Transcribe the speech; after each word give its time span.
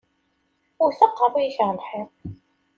Wwet 0.79 0.99
aqeṛṛu-k 1.07 1.57
ar 1.65 1.71
lḥiḍ! 1.79 2.09